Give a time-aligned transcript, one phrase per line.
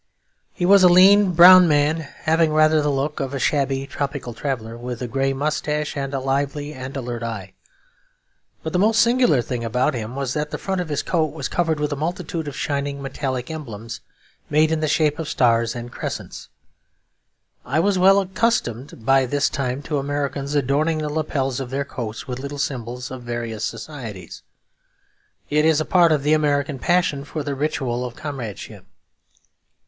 [0.51, 4.75] He was a lean brown man, having rather the look of a shabby tropical traveller,
[4.75, 7.53] with a grey moustache and a lively and alert eye.
[8.63, 11.47] But the most singular thing about him was that the front of his coat was
[11.47, 14.01] covered with a multitude of shining metallic emblems
[14.49, 16.49] made in the shape of stars and crescents.
[17.63, 22.27] I was well accustomed by this time to Americans adorning the lapels of their coats
[22.27, 24.41] with little symbols of various societies;
[25.51, 28.87] it is a part of the American passion for the ritual of comradeship.